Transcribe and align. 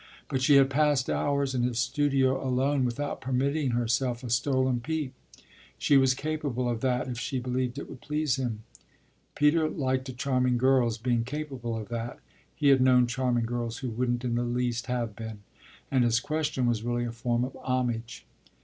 But 0.29 0.41
she 0.41 0.55
had 0.55 0.71
passed 0.71 1.11
hours 1.11 1.53
in 1.53 1.61
his 1.61 1.77
studio 1.77 2.43
alone 2.43 2.85
without 2.85 3.21
permitting 3.21 3.69
herself 3.69 4.23
a 4.23 4.31
stolen 4.31 4.79
peep; 4.79 5.13
she 5.77 5.95
was 5.95 6.15
capable 6.15 6.67
of 6.67 6.81
that 6.81 7.07
if 7.07 7.19
she 7.19 7.37
believed 7.39 7.77
it 7.77 7.87
would 7.87 8.01
please 8.01 8.37
him. 8.37 8.63
Peter 9.35 9.69
liked 9.69 10.09
a 10.09 10.13
charming 10.13 10.57
girl's 10.57 10.97
being 10.97 11.23
capable 11.23 11.77
of 11.77 11.89
that 11.89 12.17
he 12.55 12.69
had 12.69 12.81
known 12.81 13.05
charming 13.05 13.45
girls 13.45 13.77
who 13.85 13.91
wouldn't 13.91 14.25
in 14.25 14.33
the 14.33 14.43
least 14.43 14.87
have 14.87 15.15
been 15.15 15.43
and 15.91 16.03
his 16.03 16.19
question 16.19 16.65
was 16.65 16.81
really 16.81 17.05
a 17.05 17.11
form 17.11 17.43
of 17.45 17.55
homage. 17.57 18.25